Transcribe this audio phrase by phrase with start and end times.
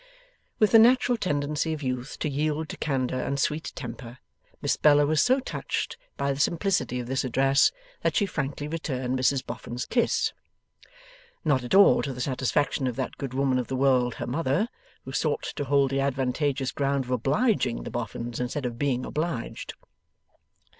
[0.57, 4.17] With the natural tendency of youth to yield to candour and sweet temper,
[4.59, 9.19] Miss Bella was so touched by the simplicity of this address that she frankly returned
[9.19, 10.33] Mrs Boffin's kiss.
[11.45, 14.69] Not at all to the satisfaction of that good woman of the world, her mother,
[15.05, 19.75] who sought to hold the advantageous ground of obliging the Boffins instead of being obliged.